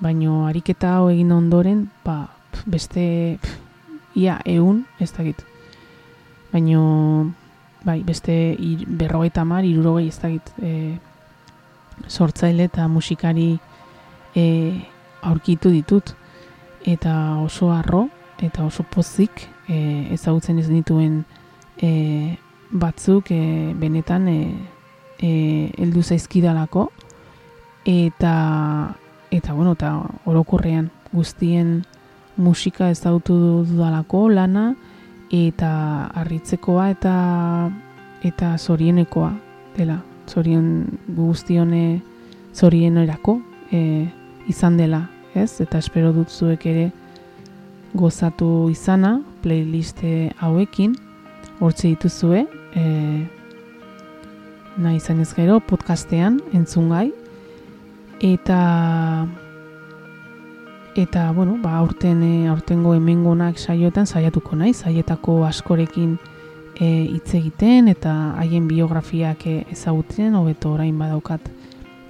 baino 0.00 0.44
ariketa 0.46 0.98
hau 0.98 1.08
egin 1.10 1.32
ondoren, 1.32 1.88
ba, 2.04 2.28
beste 2.66 3.38
ia 4.14 4.38
eun, 4.44 4.84
ez 5.00 5.10
dakit. 5.12 5.44
Baino 6.52 7.32
bai, 7.84 8.02
beste 8.06 8.34
ir, 8.58 8.84
berrogeita 8.86 9.44
mar, 9.44 9.64
irurogei 9.64 10.08
ez 10.08 10.18
dakit 10.20 10.52
e, 10.62 10.72
sortzaile 12.08 12.68
eta 12.70 12.86
musikari 12.88 13.54
e, 14.34 14.44
aurkitu 15.22 15.72
ditut. 15.74 16.14
Eta 16.84 17.40
oso 17.40 17.70
arro, 17.72 18.08
eta 18.44 18.64
oso 18.66 18.84
pozik 18.84 19.46
e, 19.68 20.12
ezagutzen 20.12 20.58
ez 20.60 20.68
dituen 20.68 21.22
e, 21.80 22.36
batzuk 22.70 23.30
e, 23.32 23.72
benetan 23.80 24.28
e, 24.28 24.38
e, 25.18 25.30
eldu 25.80 26.02
zaizkidalako 26.02 26.90
eta 27.84 28.96
eta 29.30 29.52
bueno, 29.52 29.72
eta 29.72 30.02
orokorrean 30.24 30.90
guztien 31.12 31.84
musika 32.36 32.90
ezagutu 32.90 33.64
dudalako 33.68 34.28
lana 34.30 34.74
eta 35.30 36.10
harritzekoa 36.14 36.90
eta 36.90 37.14
eta 38.22 38.56
zorienekoa 38.58 39.32
dela. 39.76 40.00
Zorion 40.28 40.86
guztione 41.16 42.00
zorienerako 42.54 43.40
e, 43.70 44.06
izan 44.48 44.78
dela 44.78 45.02
ez? 45.34 45.60
Eta 45.60 45.78
espero 45.78 46.12
dut 46.16 46.30
zuek 46.30 46.64
ere 46.66 46.86
gozatu 47.94 48.70
izana 48.72 49.18
playliste 49.42 50.32
hauekin. 50.40 50.94
Hortze 51.60 51.90
dituzue 51.92 52.46
e, 52.74 52.84
nahi 54.78 54.96
izan 54.96 55.20
ez 55.20 55.34
gero 55.36 55.60
podcastean 55.60 56.40
entzungai 56.54 57.12
eta 58.20 59.26
eta 60.94 61.32
bueno 61.32 61.58
ba 61.60 61.78
aurten 61.78 62.22
e, 62.22 62.48
aurtengo 62.48 62.94
hemengonak 62.94 63.58
saioetan 63.58 64.06
saiatuko 64.06 64.56
naiz 64.56 64.76
saietako 64.76 65.44
askorekin 65.44 66.18
e, 66.78 66.86
hitz 66.86 67.34
egiten 67.34 67.88
eta 67.88 68.34
haien 68.38 68.68
biografiak 68.68 69.46
e, 69.46 69.56
ezagutzen 69.70 70.34
hobeto 70.34 70.72
orain 70.72 70.98
badaukat 70.98 71.50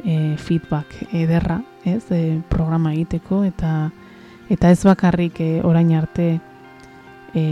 e, 0.04 0.36
feedback 0.36 1.08
ederra 1.12 1.62
ez 1.84 2.04
e, 2.10 2.40
programa 2.50 2.92
egiteko 2.92 3.42
eta 3.44 3.90
eta 4.50 4.70
ez 4.70 4.84
bakarrik 4.84 5.40
e, 5.40 5.50
orain 5.64 5.94
arte 5.96 6.40
e, 7.34 7.44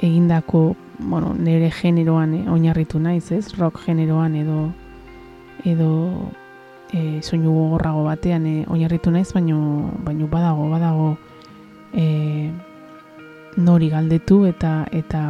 egindako 0.00 0.74
bueno, 0.98 1.34
nire 1.38 1.70
generoan 1.70 2.34
e, 2.34 2.44
oinarritu 2.50 2.98
naiz 2.98 3.30
ez 3.30 3.54
rock 3.58 3.78
generoan 3.86 4.34
edo 4.36 4.72
edo 5.64 5.88
e, 6.92 7.20
soinu 7.22 7.52
gogorrago 7.52 8.04
batean 8.04 8.46
e, 8.46 8.56
oinarritu 8.68 9.10
naiz 9.10 9.32
baino 9.32 9.90
baino 10.04 10.26
badago 10.28 10.68
badago 10.70 11.16
e, 11.94 12.50
nori 13.56 13.88
galdetu 13.90 14.46
eta 14.46 14.86
eta 14.92 15.20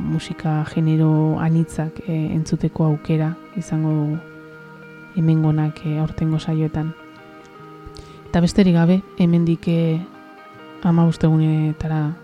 musika 0.00 0.64
genero 0.74 1.38
anitzak 1.38 2.02
e, 2.08 2.34
entzuteko 2.34 2.84
aukera 2.84 3.34
izango 3.56 3.92
dugu 3.92 4.18
hemengonak 5.16 5.84
e, 5.86 5.98
aurtengo 5.98 6.38
saioetan. 6.38 6.94
Eta 8.28 8.40
besterik 8.40 8.74
gabe, 8.74 9.02
hemendik 9.18 9.68
e, 9.68 10.00
ama 10.82 11.04
ustegunetara 11.06 12.14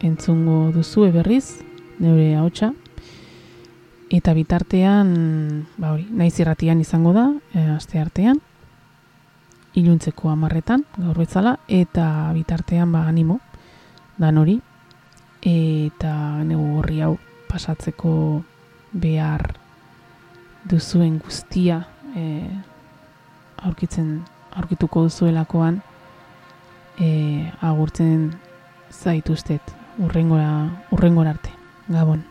entzungo 0.00 0.72
duzu 0.72 1.10
berriz, 1.12 1.60
neure 2.00 2.34
ahotsa. 2.36 2.72
Eta 4.10 4.34
bitartean, 4.34 5.66
ba 5.78 5.92
hori, 5.94 6.06
naiz 6.10 6.36
irratian 6.38 6.80
izango 6.80 7.12
da, 7.12 7.26
e, 7.54 7.64
aste 7.74 7.98
artean, 7.98 8.38
iluntzeko 9.74 10.30
amarretan, 10.30 10.84
gaur 10.96 11.18
betzala, 11.18 11.56
eta 11.66 12.30
bitartean, 12.36 12.92
ba, 12.94 13.06
animo, 13.10 13.40
dan 14.16 14.38
hori 14.38 14.60
eta 15.46 16.42
negu 16.44 16.78
horri 16.78 17.00
hau 17.04 17.16
pasatzeko 17.46 18.12
behar 18.92 19.44
duzuen 20.66 21.20
guztia 21.22 21.82
e, 22.16 22.24
aurkitzen 23.62 24.24
aurkituko 24.56 25.04
duzuelakoan 25.06 25.80
e, 26.98 27.52
agurtzen 27.60 28.32
zaituztet 28.90 29.74
urrengora, 30.02 30.50
urrengora 30.90 31.36
arte. 31.36 31.52
Gabon. 31.88 32.24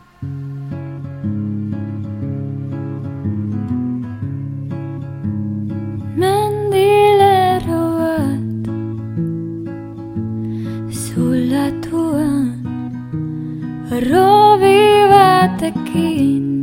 Robi 14.10 15.08
batekin 15.10 16.55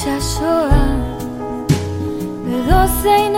itxasoa. 0.00 0.82
Edo 2.56 2.80
zein 3.02 3.34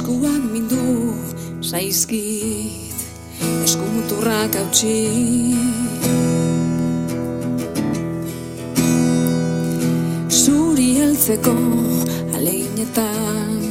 eskuan 0.00 0.40
mindu 0.48 1.12
saizkit 1.60 3.00
eskumuturrak 3.64 4.54
hautsi. 4.56 4.96
Zuri 10.32 10.88
heltzeko 10.96 11.52
aleinetan 12.32 13.69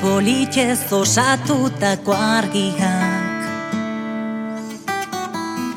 politez 0.00 0.92
osatutako 0.92 2.12
argiak. 2.12 3.40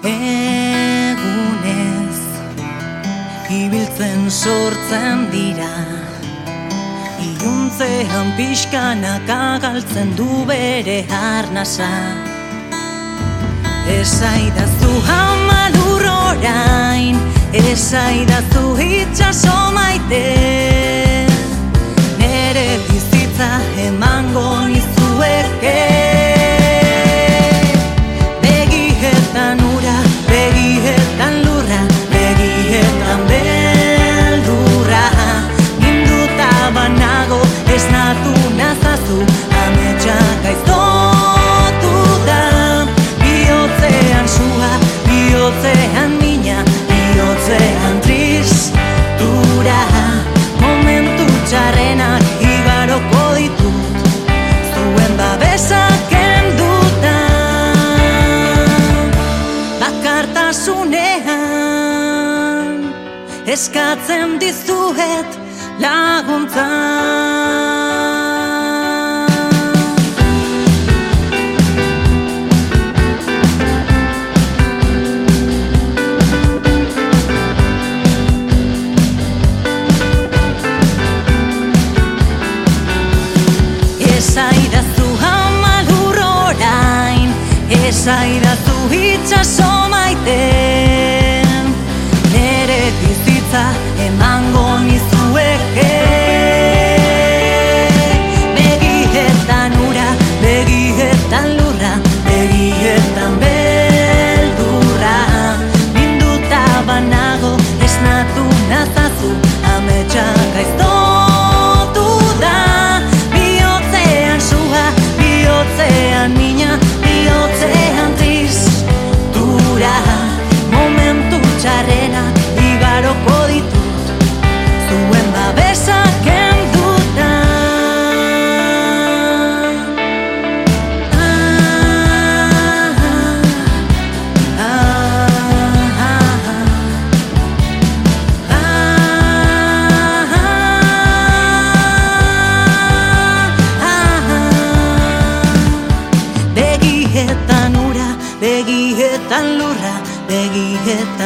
Egunez 0.03 1.37
ibiltzen 3.49 4.31
sortzen 4.31 5.27
dira. 5.31 5.75
Iuntzean 7.27 8.33
pixkanak 8.37 9.29
agaltzen 9.29 10.09
du 10.17 10.45
bere 10.49 11.03
harnasa 11.09 11.91
Esaidazu 13.87 14.91
hamal 15.07 15.75
urorain 15.93 17.15
Esaidazu 17.53 18.75
itxaso 18.83 19.57
maite. 19.77 20.23
Nere 22.19 22.67
emango 23.85 24.67
nizueke 24.67 26.26
eskatzen 63.57 64.37
dizuet 64.41 65.31
laguntza. 65.83 66.65
Esaidazu 84.17 85.09
amalur 85.33 86.21
orain 86.29 87.29
Esaidazu 87.81 88.77
itxaso 89.01 89.73
maiten 89.93 90.66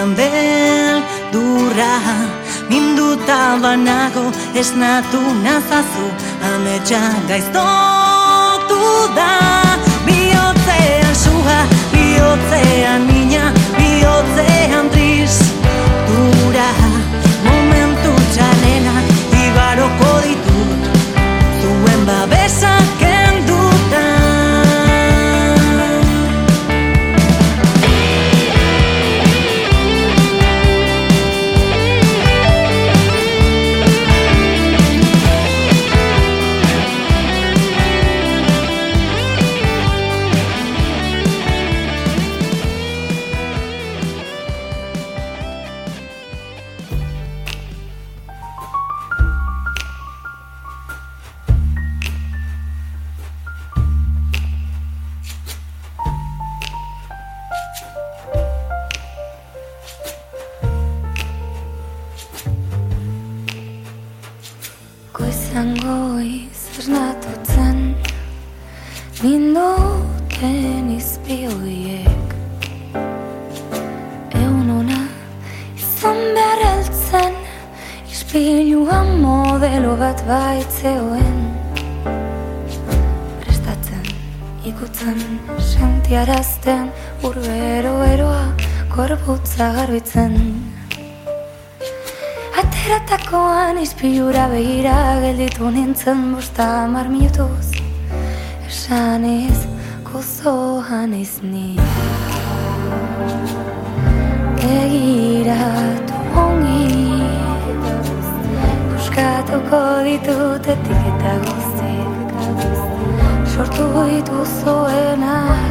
begietan 0.01 0.15
beldurra 0.15 1.99
Minduta 2.69 3.59
banago 3.61 4.31
esnatu 4.55 5.19
nazazu, 5.43 6.07
ametsa 6.53 7.01
gaiztotu 7.27 8.81
da. 9.15 9.77
Bihotzean 10.05 11.15
sua, 11.15 11.59
bihotzean 11.91 13.01
mina, 13.07 13.51
bihotzean 13.77 14.89
tristura 14.89 16.69
Momentu 17.43 18.13
txalenak 18.33 19.05
igaroko 19.43 20.13
ditut 20.25 20.81
Zuen 21.61 22.05
babesa 22.05 22.40
korbutza 89.61 89.73
garbitzen 89.77 90.33
Ateratakoan 92.61 93.77
izpilura 93.77 94.47
begira 94.49 94.95
gelditu 95.21 95.69
nintzen 95.69 96.33
bosta 96.33 96.65
hamar 96.81 97.07
minutuz. 97.09 97.69
Esan 98.67 99.23
ez, 99.23 99.59
gozoan 100.03 101.13
ez 101.13 101.33
ni. 101.43 101.77
Begiratu 104.61 106.15
ongi. 106.45 107.19
Buskatuko 108.89 109.83
ditut 110.07 110.71
etiketa 110.75 111.35
guztiak. 111.45 112.33
Sortu 113.53 113.91
dituzuenak. 114.09 115.70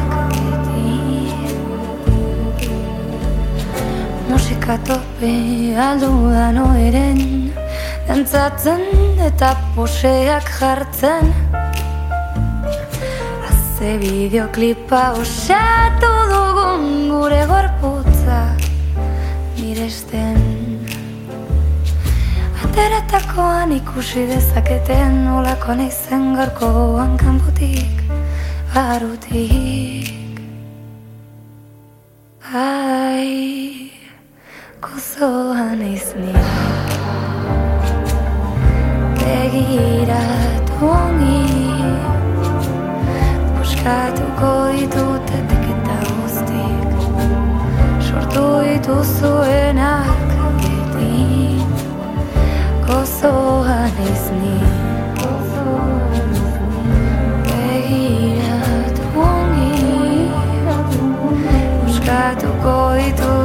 Musika 4.71 4.85
tope 4.87 5.75
aldu 5.75 6.31
da 6.31 6.51
noeren 6.55 7.51
Dantzatzen 8.07 9.19
eta 9.19 9.49
poseak 9.75 10.47
jartzen. 10.59 11.27
Haze 13.47 13.97
bideoklipa 13.99 15.01
osatu 15.19 16.11
dugun 16.31 16.85
gure 17.11 17.41
gorputza 17.51 18.39
Miresten 19.59 20.39
Ateratakoan 22.63 23.75
ikusi 23.75 24.23
dezaketen 24.31 25.27
Olako 25.35 25.75
naizen 25.81 26.31
gaurkoan 26.39 27.17
kanpotik 27.19 28.07
Barutik 28.71 30.15
Ai, 32.53 33.80
gozoan 34.81 35.79
naiz 35.79 36.07
ni 36.17 36.33
Begiratu 39.19 40.87
ongi 40.89 41.41
Buskatuko 43.57 44.51
ditut 44.73 45.27
etiketa 45.39 45.97
guztik 46.07 46.89
Sortu 48.07 48.45
dituzuenak 48.65 50.33
beti 50.63 51.61
Gozoan 52.87 53.91
naiz 53.99 54.25
ni 54.41 54.57
Begiratu 57.45 59.05
ongi 59.29 59.73
Buskatuko 61.85 62.75
ditut 62.97 63.40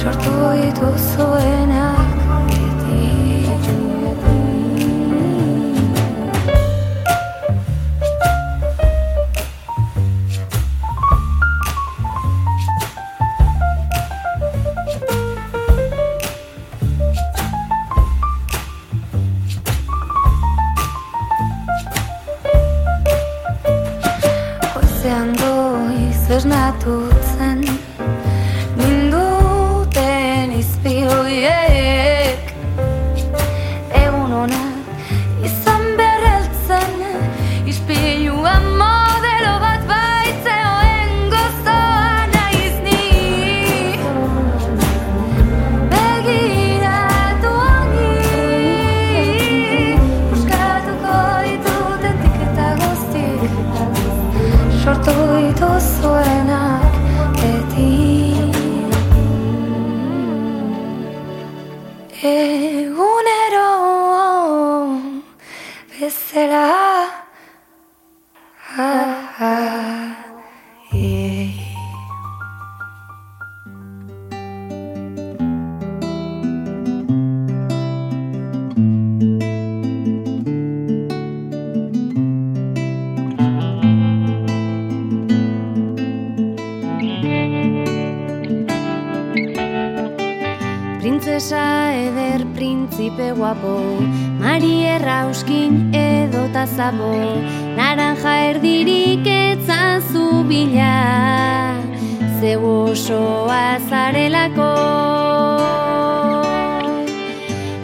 Sortu 0.00 0.36
dituzuenak 0.60 2.11
ah, 66.34 67.12
ah, 68.78 70.16
yeah. 70.92 71.52
Printzesa 91.02 91.92
eder 91.92 92.46
printzipe 92.54 93.32
guapo 93.36 94.00
Mari 94.40 94.84
errauskin 94.96 95.91
edo 96.62 96.62
tazabo 96.62 97.12
Naranja 97.76 98.32
erdirik 98.50 99.26
etzazu 99.26 100.44
bila. 100.46 101.74
Zeu 102.40 102.90
osoa 102.90 103.78
zarelako 103.88 104.72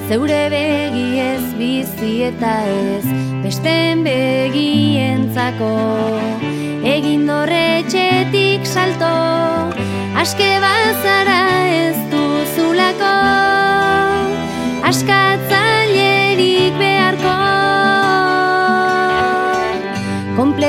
Zeure 0.08 0.48
begi 0.50 1.18
ez 1.18 1.54
bizi 1.58 2.22
eta 2.30 2.54
ez 2.66 3.06
Besten 3.42 4.04
begientzako. 4.04 5.74
Egin 6.84 7.26
dorretxetik 7.26 8.66
salto 8.66 9.14
Aske 10.18 10.58
bazara 10.60 11.42
ez 11.70 11.96
duzulako. 12.10 13.16
Askatzailerik 14.88 16.87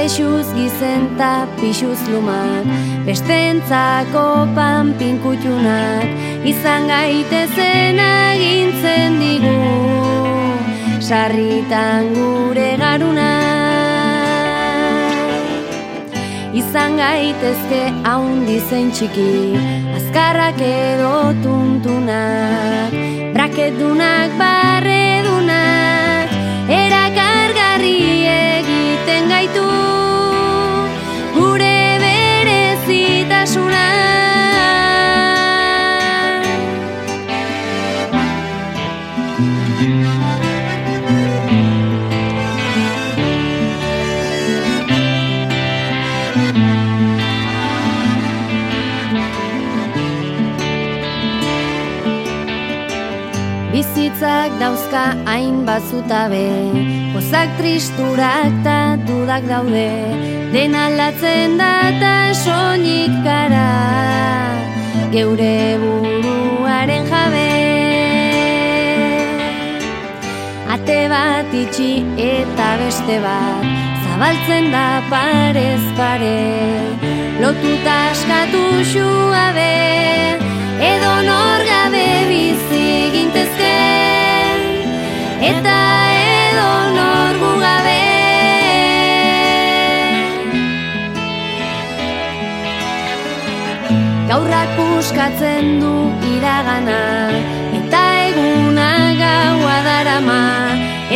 Komplexuz 0.10 0.50
gizenta 0.58 1.46
pixuz 1.62 2.02
lumak. 2.10 2.66
Bestentzako 3.06 4.50
panpinkutxunak 4.58 6.10
Izan 6.50 6.90
gaitezen 6.90 8.00
agintzen 8.02 9.20
digu. 9.22 9.54
Sarritan 10.98 12.10
gure 12.18 12.74
garunak 12.82 13.30
Izan 16.58 16.98
gaitezke 16.98 17.94
haundi 18.02 18.58
zein 18.66 18.90
txiki. 18.90 19.62
Azkarrak 19.94 20.58
edo 20.58 21.38
tuntunak 21.44 22.98
Brakedunak, 23.38 24.34
barredunak 24.42 26.34
Erakargarri 26.82 28.26
egiten 28.34 29.30
gaitu 29.30 29.79
berezitasuna 33.50 33.86
Bizitzak 53.72 54.52
dauzka 54.60 55.16
hain 55.26 55.66
bazutabe 55.66 56.50
Pozak 57.14 57.50
tristurak 57.58 58.52
ta 58.64 58.98
dudak 59.08 59.48
daude 59.48 60.39
Dena 60.54 60.88
aldatzen 60.88 61.60
da 61.60 61.74
ta 62.02 62.14
soilik 62.34 63.14
gara 63.26 63.70
Geure 65.14 65.78
buruaren 65.82 67.06
jabe. 67.12 67.52
Ate 70.76 70.98
bat 71.14 71.54
itxi 71.62 71.92
eta 72.26 72.70
beste 72.82 73.20
bat 73.28 73.70
Zabaltzen 74.08 74.72
da 74.74 74.88
parez 75.14 75.86
pare. 76.02 76.42
Lotuta 77.42 77.96
askatu 78.10 78.66
xuabe 78.92 79.74
Edo 80.94 81.14
nor 81.30 81.62
gabe 81.72 82.08
bizi 82.32 82.88
gintezke. 83.14 83.76
Eta 85.54 85.78
Gaurrak 94.30 94.70
puskatzen 94.78 95.80
du 95.82 95.92
iragana 96.30 97.34
Eta 97.74 98.02
eguna 98.28 98.90
gaua 99.18 99.78
darama 99.88 100.44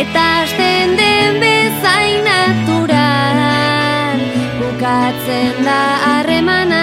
Eta 0.02 0.24
hasten 0.40 0.96
den 0.98 1.38
bezain 1.38 2.26
natural 2.26 4.18
Bukatzen 4.58 5.62
da 5.62 5.78
harremana. 6.06 6.82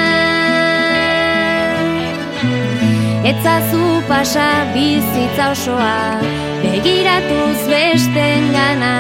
Etzazu 3.28 4.00
pasa 4.08 4.48
bizitza 4.72 5.52
osoa 5.52 6.22
Begiratuz 6.64 7.60
besten 7.68 8.48
gana 8.56 8.96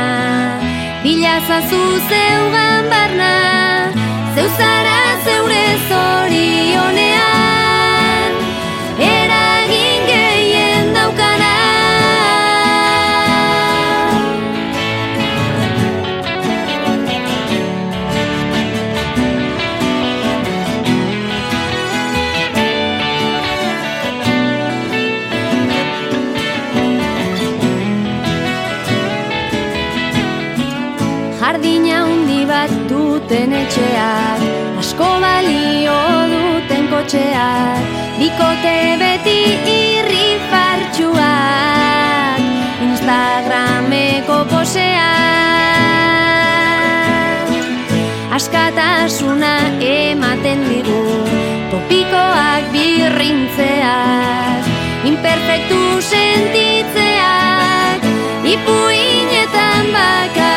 Bilazazu 1.06 1.84
zeugan 2.12 2.92
barna 2.92 3.81
Zeuzara 4.42 5.22
zeure 5.24 5.66
zorionean 5.88 7.12
Eragin 9.08 9.91
duten 33.32 33.54
etxeak 33.56 34.42
Asko 34.82 35.08
balio 35.24 36.00
duten 36.32 36.84
kotxeak 36.92 37.80
Bikote 38.20 39.00
beti 39.00 39.40
irri 39.72 40.36
fartxuak 40.52 42.42
Instagrameko 42.88 44.38
poseak 44.52 45.00
Askatasuna 48.36 49.56
ematen 49.80 50.60
digu 50.68 51.24
Topikoak 51.72 52.64
birrintzeak 52.76 54.62
Imperfektu 55.08 55.82
sentitzeak 56.12 58.00
Ipuinetan 58.44 59.84
bakarrik 59.96 60.51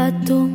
esendo 0.00 0.48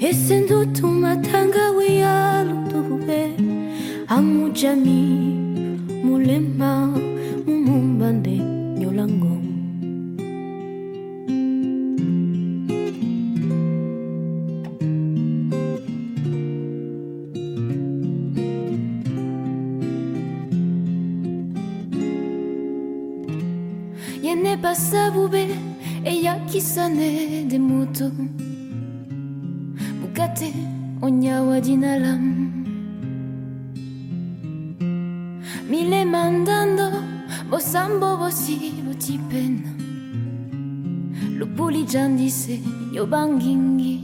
Esse 0.00 0.40
nuto 0.40 0.86
matanga 0.86 1.70
wialo 1.78 2.56
tuwe 2.70 3.34
amujami. 4.08 5.19
Mille 35.68 36.04
mandando, 36.04 36.90
bosambo 37.50 38.16
bosi 38.16 38.72
botipen. 38.84 39.62
Lupuli 41.38 41.84
jandise 41.84 42.60
yo 42.92 43.06
Li 43.06 44.00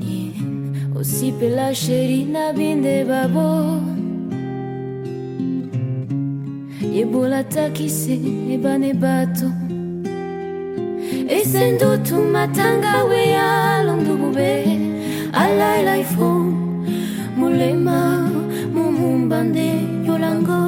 Lien 0.00 0.92
osipela 0.94 1.74
sherina 1.74 2.52
binde 2.52 3.04
babo. 3.04 3.80
Yebola 6.80 7.42
takise 7.44 8.14
ebane 8.54 8.92
bato. 8.94 9.50
Esendo 11.28 11.98
tu 12.04 12.16
matanga 12.32 13.04
we 13.08 13.34
alondubube. 13.36 14.64
Alaila 15.32 15.98
ifo 15.98 16.44
mulema. 17.36 18.27
bandido 19.28 20.04
yo 20.06 20.18
lango 20.18 20.67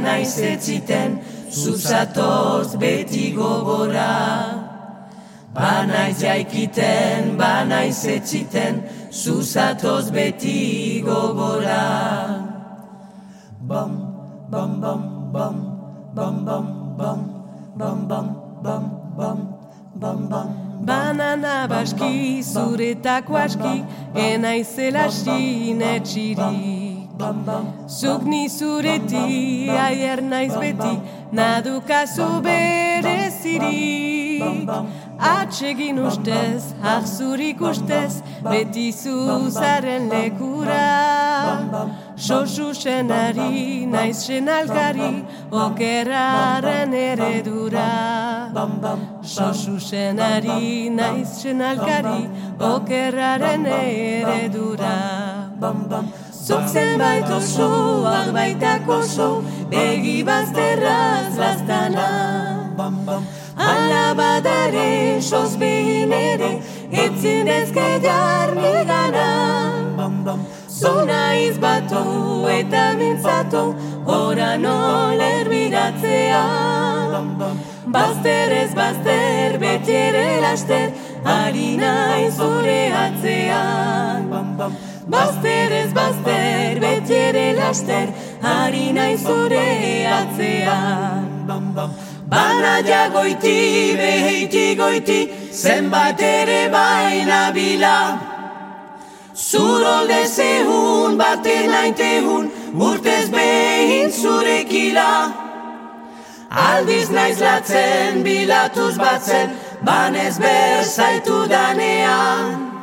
banaiz 0.00 0.38
etziten, 0.38 1.20
zuzatoz 1.50 2.76
beti 2.80 3.34
gogora. 3.36 4.12
Banaiz 5.54 6.22
jaikiten, 6.22 7.36
banaiz 7.38 8.04
etziten, 8.06 8.82
zuzatoz 9.10 10.10
beti 10.10 11.02
gogora. 11.04 11.84
Bam, 13.60 13.92
bam, 14.50 14.80
bam, 14.80 15.02
bam, 15.32 15.56
bam, 16.14 16.44
bam, 16.46 16.66
bam, 17.76 18.08
bam, 18.08 18.08
bam, 18.08 18.26
bam, 18.64 18.84
bam, 19.16 19.38
bam, 19.94 20.28
bam. 20.28 20.48
Banana 20.80 21.68
baski, 21.68 22.42
zuretako 22.42 23.36
aski, 23.36 23.84
enaizela 24.16 25.10
sinetxiri. 25.10 26.89
Zuk 27.86 28.22
ni 28.24 28.48
zureti, 28.48 29.68
aier 29.68 30.22
naiz 30.22 30.54
beti, 30.56 30.94
nadukazu 31.32 32.40
bereziri. 32.42 34.40
Atsegin 35.20 35.98
ustez, 36.00 36.72
ahzurik 36.82 37.60
ustez, 37.60 38.22
beti 38.42 38.92
zuzaren 38.92 40.08
lekura. 40.08 40.86
Sosu 42.16 42.72
senari, 42.74 43.84
naiz 43.86 44.16
senalkari, 44.24 45.24
okerraren 45.52 46.92
eredura. 46.92 47.90
Sosu 49.22 49.76
senari, 49.80 50.88
naiz 50.88 51.28
senalkari, 51.42 52.22
okerraren 52.72 53.66
eredura. 53.66 54.96
Zuk 56.50 56.66
zenbait 56.66 57.30
oso, 57.30 58.04
arbaitak 58.10 58.88
oso, 58.90 59.28
begi 59.70 60.24
bazterraz 60.26 61.36
lastana. 61.38 62.06
Ala 63.54 64.06
badare, 64.18 65.22
sos 65.22 65.54
behin 65.60 66.10
ere, 66.10 66.50
etzin 67.04 67.46
ezke 67.46 67.86
jarri 68.02 68.74
gana. 68.90 69.28
Zona 70.66 71.22
izbatu 71.46 72.02
eta 72.58 72.84
mintzatu, 72.98 73.64
ora 74.18 74.56
noler 74.58 75.46
biratzea. 75.54 76.44
Bazter 77.94 78.58
ez 78.58 78.70
bazter, 78.74 79.58
beti 79.62 80.00
ere 80.02 80.28
laster, 80.42 80.94
ari 81.38 81.76
nahi 81.78 82.30
zure 82.34 82.80
atzean. 83.06 84.89
Bazter 85.06 85.72
ez 85.72 85.92
bazter, 85.94 86.80
beti 86.80 87.14
ere 87.14 87.52
laster, 87.56 88.08
ari 88.42 88.92
nahi 88.92 89.16
zure 89.16 90.06
atzean. 90.06 91.28
Bana 92.28 92.74
jagoiti, 92.82 93.96
beheiti 93.96 94.76
goiti, 94.76 95.20
zenbat 95.52 96.20
ere 96.20 96.68
baina 96.70 97.50
bila. 97.52 97.96
Zurolde 99.34 100.26
zehun, 100.28 101.16
baten 101.18 101.72
aitehun, 101.82 102.50
urtez 102.88 103.30
behin 103.32 104.10
zurekila 104.12 105.32
Aldiz 106.50 107.10
naiz 107.10 107.38
latzen, 107.40 108.24
bilatuz 108.24 108.96
batzen, 108.98 109.54
banez 109.86 110.34
berzaitu 110.42 111.46
danean 111.48 112.79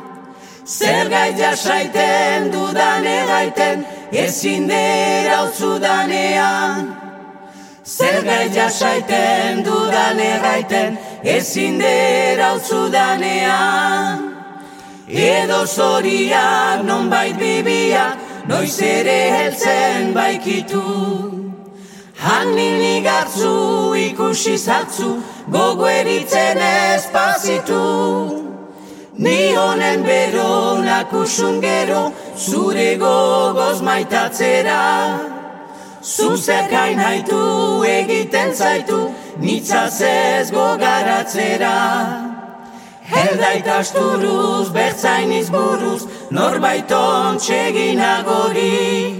Zer 0.68 1.08
gait 1.08 1.38
jasaiten 1.40 2.50
dudan 2.52 3.04
egaiten, 3.08 3.86
ezin 4.12 4.66
dira 4.68 5.38
utzu 5.46 5.78
danean. 5.80 6.90
Zer 7.84 8.20
gait 8.26 8.52
jasaiten 8.52 9.62
dudan 9.64 10.20
egaiten, 10.20 10.98
ezin 11.24 11.78
dira 11.80 12.50
utzu 12.58 12.82
danean. 12.92 14.26
Edo 15.08 15.62
zoriak 15.64 16.84
non 16.84 17.08
bait 17.08 17.40
bibiak, 17.40 18.18
noiz 18.50 18.76
ere 18.82 19.20
heltzen 19.36 20.12
baikitu. 20.18 20.84
Hanin 22.26 22.84
igartzu 22.98 23.54
ikusi 24.10 24.58
zatzu, 24.58 25.16
gogo 25.48 25.88
eritzen 25.88 26.60
espazitu 26.60 28.47
Ni 29.18 29.52
honen 29.56 30.04
bero 30.06 30.78
nakusun 30.78 31.60
gero, 31.60 32.12
zure 32.36 32.96
gogoz 33.00 33.82
maitatzera 33.82 34.82
Zuzerkain 36.02 37.00
haitu 37.02 37.82
egiten 37.82 38.54
zaitu, 38.54 39.00
nitzaz 39.42 40.00
ez 40.06 40.52
gogaratzera 40.54 41.74
Helda 43.10 43.50
ikasturuz, 43.58 44.70
bertzain 44.70 45.32
izburuz, 45.32 46.02
norbait 46.30 46.92
ontxegin 46.92 48.00
agori. 48.04 49.16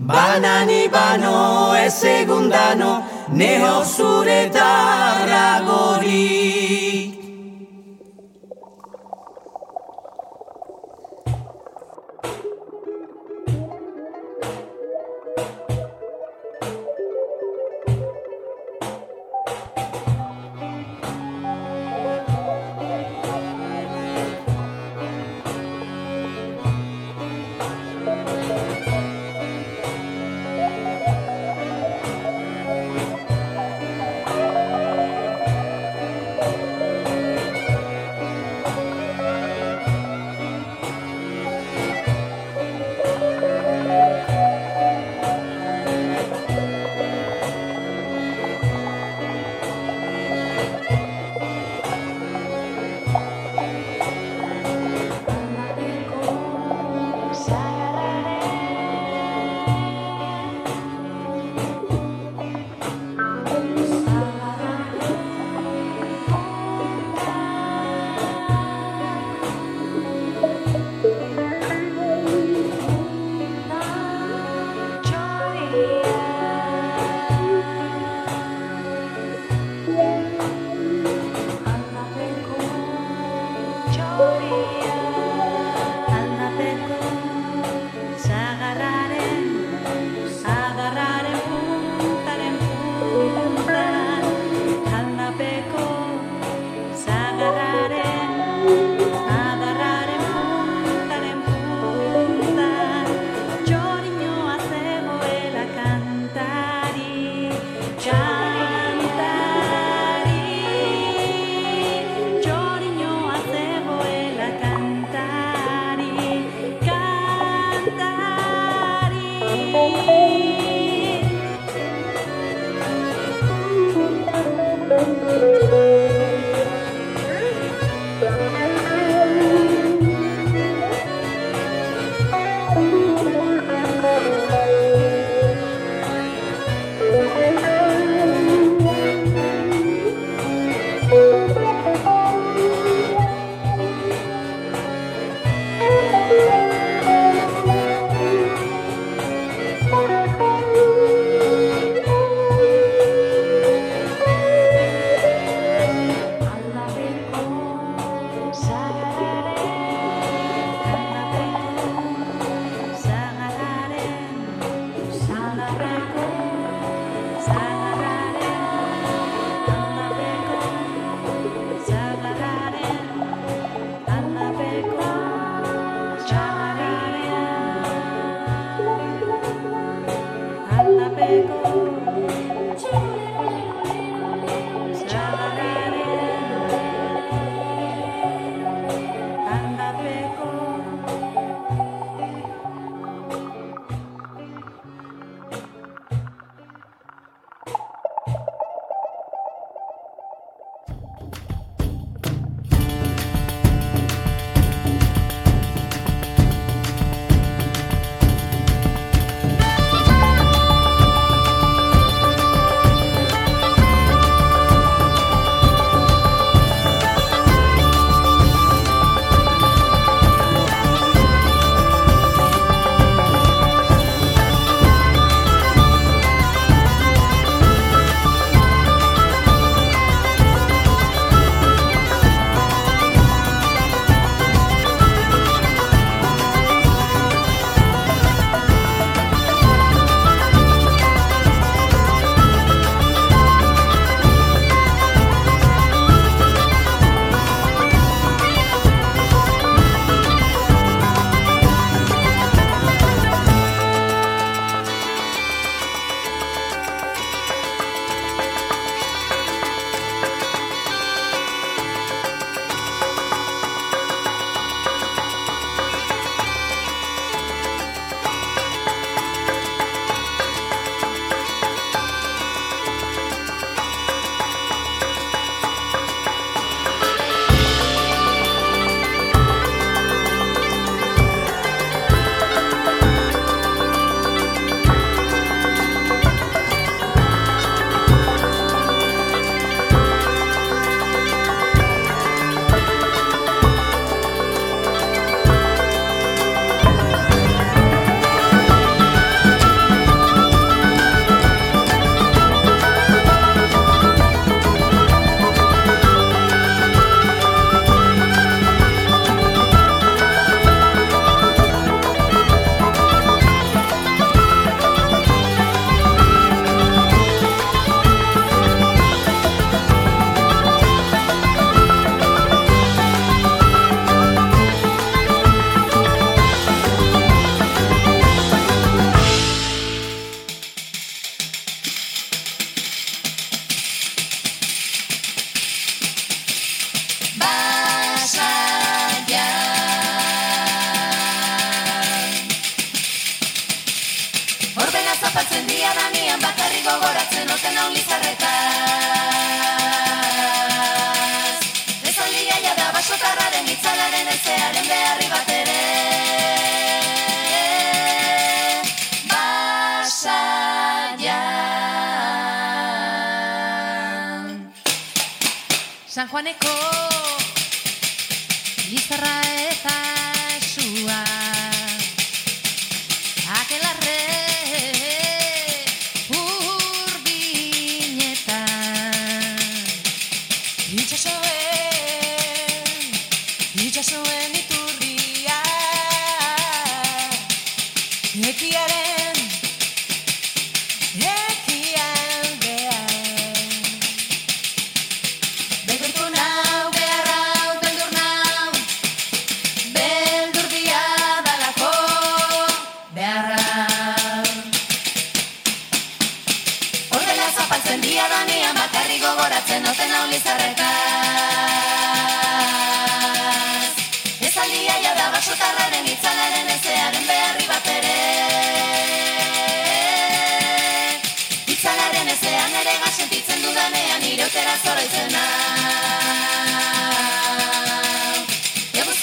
Banani 0.00 0.88
bano, 0.90 1.74
ez 1.76 2.04
egundano, 2.18 2.92
neho 3.30 3.84
zure 3.84 4.40
tarragori. 4.56 6.22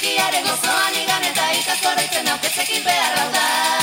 Eguzkiaren 0.10 0.46
gozoan 0.46 0.96
igan 1.02 1.26
eta 1.28 1.44
petzekin 2.42 2.82
behar 2.88 3.20
hau 3.20 3.30
da 3.38 3.79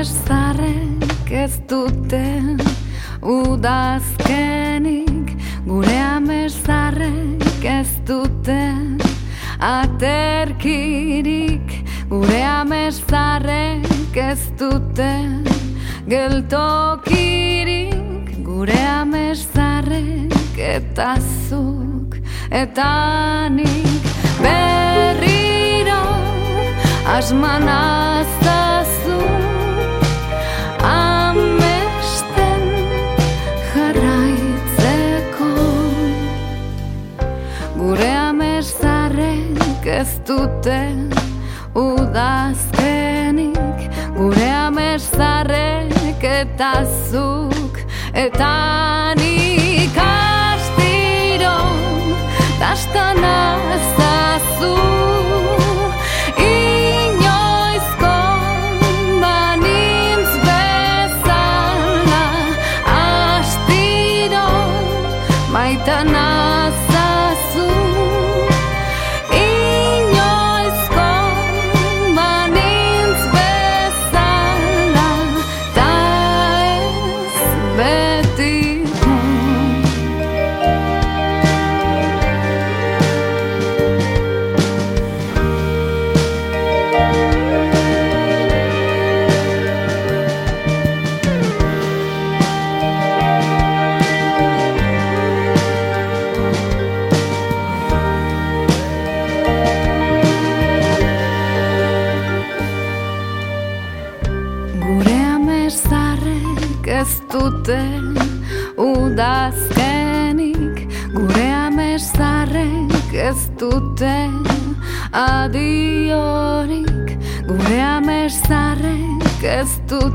Amesarrek 0.00 1.28
ez 1.28 1.60
dute 1.68 2.56
udazkenik 3.20 4.48
Gure 5.66 5.98
amesarrek 6.00 7.64
ez 7.64 8.00
dute 8.08 8.96
aterkirik. 9.60 11.04
Gure 12.08 12.42
amesarrek 12.44 14.16
ez 14.16 14.40
dute 14.56 15.12
geltokirik. 16.08 17.92
Gure 18.40 18.80
amesarrek 18.96 20.56
eta 20.56 21.20
zuk 21.20 22.16
eta 22.48 23.52
nik 23.52 24.04
berriro 24.40 26.02
asman 27.04 27.68
dute 40.30 40.80
udazkenik 41.74 43.78
gure 44.16 44.50
amesarrek 44.66 46.22
eta 46.22 46.72
zuk 47.10 47.74
eta 48.14 48.54
nik 49.18 49.96
astiro 50.06 51.58
dastan 52.62 53.18
azazu 53.32 54.99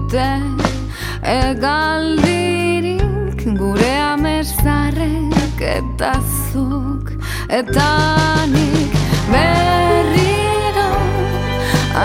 dute 0.05 0.29
egaldirik 1.23 2.93
Gure 3.57 3.93
amesarrek 4.13 5.61
eta 5.61 6.13
zuk 6.51 7.11
eta 7.49 7.89
nik 8.53 8.93
berriro 9.31 10.89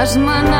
asman 0.00 0.52
azazu 0.52 0.59